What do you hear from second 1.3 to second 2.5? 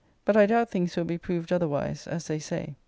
otherwise, as they